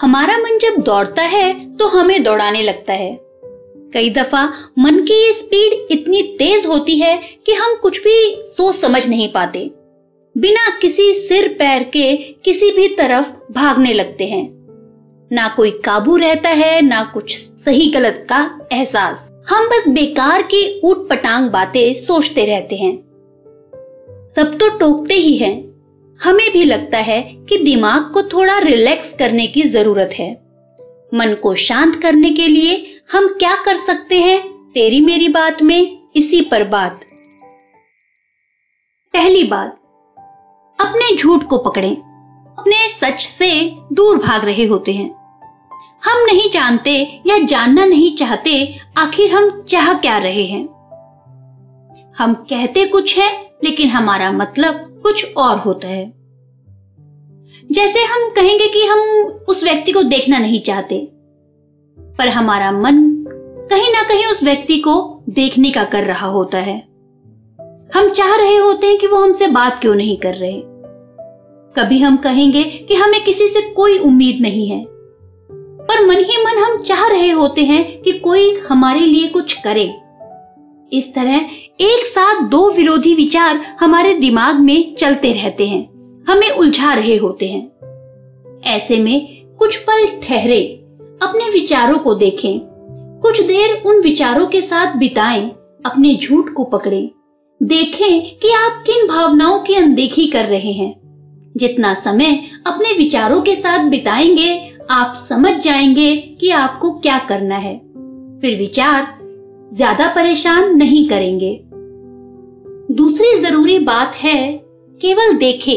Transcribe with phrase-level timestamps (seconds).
[0.00, 3.18] हमारा मन जब दौड़ता है तो हमें दौड़ाने लगता है।
[3.94, 8.74] कई दफ़ा मन की ये स्पीड इतनी तेज होती है कि हम कुछ भी सोच
[8.74, 9.70] समझ नहीं पाते।
[10.36, 14.46] बिना किसी सिर पैर के किसी भी तरफ़ भागने लगते हैं।
[15.32, 17.32] ना कोई काबू रहता है, ना कुछ
[17.64, 22.96] सही गलत का एहसास। हम बस बेकार की ऊट पटांग बातें सोचते रहते हैं।
[24.36, 25.67] सब तो टोकते ही हैं।
[26.24, 30.30] हमें भी लगता है कि दिमाग को थोड़ा रिलैक्स करने की ज़रूरत है।
[31.14, 34.48] मन को शांत करने के लिए हम क्या कर सकते हैं?
[34.72, 37.00] तेरी मेरी बात में इसी पर बात।
[39.12, 39.70] पहली बात,
[40.80, 41.96] अपने झूठ को पकड़ें।
[42.58, 45.10] अपने सच से दूर भाग रहे होते हैं।
[46.04, 50.64] हम नहीं जानते या जानना नहीं चाहते आखिर हम चाह क्या रहे हैं।
[52.18, 56.06] हम कहते कुछ है, लेकिन हमारा मतलब कुछ और होता है।
[57.72, 59.00] जैसे हम कहेंगे कि हम
[59.48, 60.98] उस व्यक्ति को देखना नहीं चाहते,
[62.18, 63.02] पर हमारा मन
[63.70, 66.78] कहीं ना कहीं उस व्यक्ति को देखने का कर रहा होता है।
[67.94, 70.60] हम चाह रहे होते हैं कि वो हमसे बात क्यों नहीं कर रहे
[71.76, 74.84] कभी हम कहेंगे कि हमें किसी से कोई उम्मीद नहीं है,
[75.50, 79.86] पर मन ही मन हम चाह रहे होते हैं कि कोई हमारे लिए कुछ करे।
[80.92, 81.36] इस तरह
[81.80, 85.88] एक साथ दो विरोधी विचार हमारे दिमाग में चलते रहते हैं,
[86.28, 87.72] हमें उलझा रहे होते हैं।
[88.64, 90.62] ऐसे में कुछ पल ठहरे,
[91.22, 92.60] अपने विचारों को देखें,
[93.22, 95.48] कुछ देर उन विचारों के साथ बिताएँ,
[95.86, 97.10] अपने झूठ को पकड़ें।
[97.62, 101.00] देखें कि आप किन भावनाओं की अनदेखी कर रहे हैं।
[101.56, 107.78] जितना समय अपने विचारों के साथ बिताएँगे, आप समझ जाएँगे कि आपको क्या करना है।
[108.40, 109.17] फिर विचार
[109.72, 111.60] ज़्यादा परेशान नहीं करेंगे।
[112.94, 114.52] दूसरी ज़रूरी बात है,
[115.00, 115.76] केवल देखे।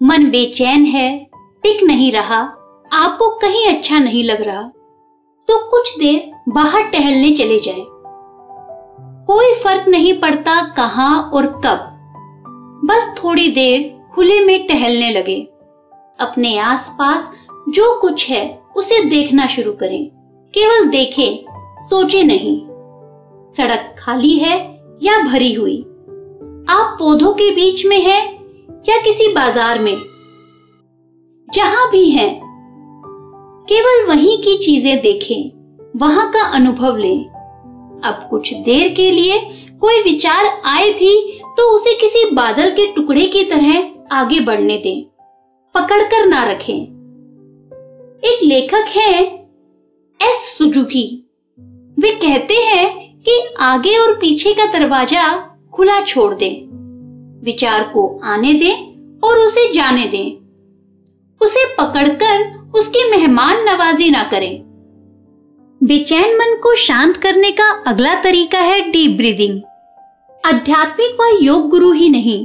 [0.00, 1.26] मन बेचैन है,
[1.62, 2.40] टिक नहीं रहा,
[2.92, 4.62] आपको कहीं अच्छा नहीं लग रहा
[5.48, 7.84] तो कुछ देर बाहर टहलने चले जाएँ।
[9.26, 11.88] कोई फ़र्क नहीं पड़ता कहाँ और कब।
[12.84, 15.40] बस थोड़ी देर खुले में टहलने लगे।
[16.18, 17.30] अपने आसपास
[17.68, 18.44] जो कुछ है,
[18.76, 20.08] उसे देखना शुरू करें।
[20.54, 21.51] केवल देखें।
[21.92, 22.56] सोचे नहीं।
[23.54, 24.58] सड़क खाली है
[25.02, 25.80] या भरी हुई?
[26.68, 28.22] आप पौधों के बीच में हैं
[28.88, 29.96] या किसी बाज़ार में?
[31.48, 32.40] जहाँ भी हैं,
[33.68, 35.50] केवल वहीं की चीज़ें देखें,
[35.96, 37.24] वहाँ का अनुभव लें।
[38.04, 39.38] अब कुछ देर के लिए
[39.80, 41.14] कोई विचार आए भी
[41.56, 45.02] तो उसे किसी बादल के टुकड़े की तरह आगे बढ़ने दें।
[45.74, 46.80] पकड़कर ना रखें।
[48.24, 49.22] एक लेखक है
[50.20, 51.18] एस सुजुकी।
[52.02, 56.64] वे कहते हैं कि आगे और पीछे का दरवाज़ा खुला छोड़ दें।
[57.44, 60.32] विचार को आने दें और उसे जाने दें।
[61.40, 64.62] उसे पकड़कर उसकी मेहमान नवाजी ना करें।
[65.82, 69.60] बेचैन मन को शांत करने का अगला तरीका है डीप ब्रीदिंग
[70.46, 72.44] आध्यात्मिक व योग गुरु ही नहीं।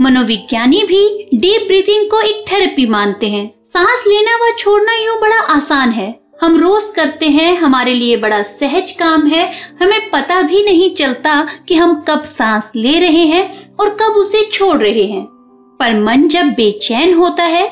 [0.00, 5.40] मनोविज्ञानी भी डीप ब्रीदिंग को एक थेरेपी मानते हैं। सांस लेना व छोड़ना यूँ बड़ा
[5.40, 9.50] आसान है। हम रोज करते हैं, हमारे लिए बड़ा सहज काम है।
[9.82, 14.44] हमें पता भी नहीं चलता कि हम कब सांस ले रहे हैं और कब उसे
[14.52, 15.24] छोड़ रहे हैं।
[15.80, 17.68] पर मन जब बेचैन होता है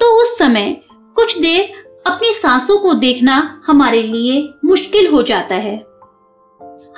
[0.00, 0.76] तो उस समय
[1.16, 1.72] कुछ देर
[2.06, 5.76] अपनी सांसों को देखना हमारे लिए मुश्किल हो जाता है।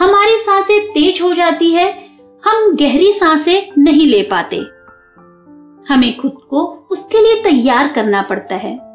[0.01, 1.91] हमारी साँसें तेज हो जाती है,
[2.43, 4.57] हम गहरी साँसें नहीं ले पाते।
[5.89, 8.86] हमें खुद को उसके लिए तैयार करना पड़ता है।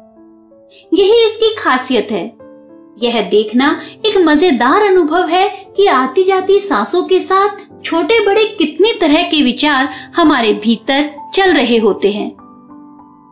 [0.94, 2.24] यही इसकी खासियत है
[3.02, 8.92] यह देखना एक मज़ेदार अनुभव है कि आती जाती सांसों के साथ छोटे बड़े कितने
[8.92, 12.30] तरह के विचार हमारे भीतर चल रहे होते हैं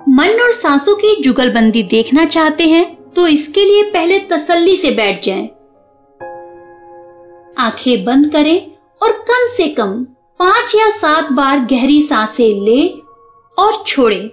[0.09, 5.25] मन और सांसों की जुगलबंदी देखना चाहते हैं तो इसके लिए पहले तसल्ली से बैठ
[5.25, 5.47] जाएँ।
[7.59, 8.71] आँखें बंद करें
[9.03, 10.05] और कम से कम
[10.39, 12.89] पाँच या सात बार गहरी साँसें ले
[13.59, 14.27] और छोड़ें।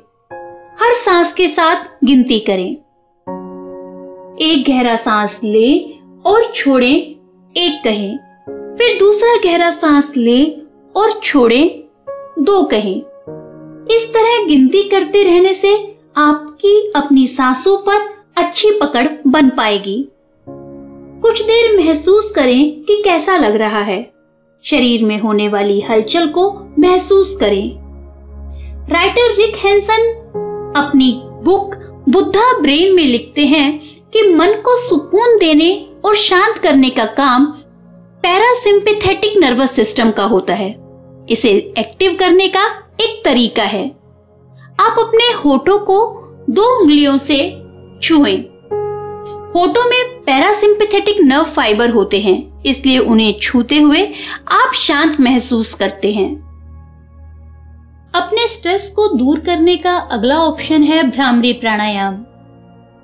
[0.80, 2.76] हर सांस के साथ गिनती करें
[4.42, 5.80] एक गहरा सांस ले
[6.26, 6.94] और छोड़े,
[7.58, 8.18] एक कहें।
[8.78, 10.46] फिर दूसरा गहरा सांस ले
[10.96, 11.88] और छोड़े,
[12.40, 13.02] दो कहें।
[13.92, 20.08] इस तरह गिनती करते रहने से आपकी अपनी सांसों पर अच्छी पकड़ बन पाएगी।
[21.22, 24.12] कुछ देर महसूस करें कि कैसा लग रहा है।
[24.64, 27.72] शरीर में होने वाली हलचल को महसूस करें।
[28.90, 30.14] राइटर रिक हैंसन
[30.78, 31.76] अपनी बुक
[32.10, 37.46] बुद्धा ब्रेन में लिखते हैं। कि मन को सुकून देने और शांत करने का काम
[38.24, 40.76] पैरासिम्पेथेटिक नर्वस सिस्टम का होता है।
[41.30, 42.66] इसे एक्टिव करने का
[43.02, 43.88] एक तरीका है।
[44.80, 45.98] आप अपने होठों को
[46.50, 47.64] दो उंगलियों से
[48.02, 48.38] छुएँ।
[49.56, 54.04] होठों में पैरासिम्पेथेटिक नर्व फाइबर होते हैं, इसलिए उन्हें छूते हुए
[54.48, 56.36] आप शांत महसूस करते हैं।
[58.16, 62.14] अपने स्ट्रेस को दूर करने का अगला ऑप्शन है भ्रामरी प्राणायाम।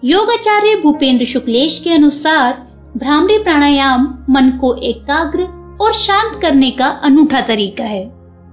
[0.03, 2.53] योगाचार्य भूपेंद्र शुक्लेश के अनुसार
[2.97, 5.43] भ्रामरी प्राणायाम मन को एकाग्र
[5.81, 8.01] और शांत करने का अनूठा तरीका है।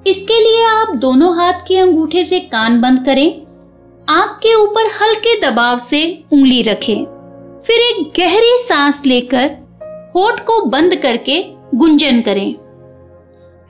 [0.07, 3.29] इसके लिए आप दोनों हाथ के अंगूठे से कान बंद करें
[4.09, 6.03] आँख के ऊपर हल्के दबाव से
[6.33, 7.05] उंगली रखें
[7.67, 9.51] फिर एक गहरी सांस लेकर
[10.15, 11.43] होठ को बंद करके
[11.75, 12.55] गुंजन करें।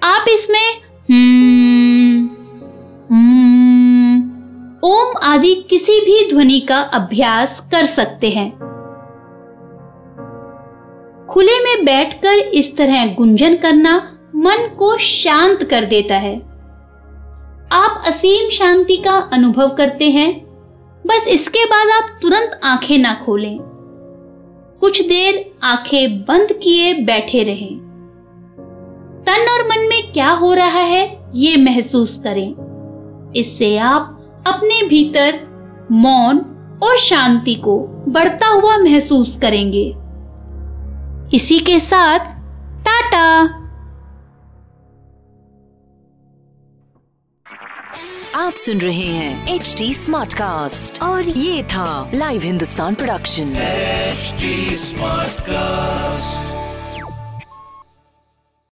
[0.03, 0.69] आप इसमें
[1.11, 1.70] हम्म,
[4.85, 8.51] ओम आदि किसी भी ध्वनि का अभ्यास कर सकते हैं।
[11.31, 16.37] खुले में बैठकर इस तरह गुंजन करना मन को शांत कर देता है।
[17.73, 20.47] आप असीम शांति का अनुभव करते हैं।
[21.07, 23.59] बस इसके बाद आप तुरंत आँखें ना खोलें।
[24.81, 27.79] कुछ देर आँखें बंद किए बैठे रहें।
[29.27, 32.55] तन और मन में क्या हो रहा है, ये महसूस करें।
[33.37, 34.17] इससे आप
[34.47, 35.41] अपने भीतर
[35.91, 36.39] मौन
[36.83, 37.79] और शांति को
[38.09, 39.87] बढ़ता हुआ महसूस करेंगे।
[41.37, 42.19] इसी के साथ
[42.85, 43.57] टाटा!
[48.37, 53.53] आप सुन रहे हैं एच डी स्मार्ट कास्ट और ये था live Hindustan production
[54.77, 56.60] smart cast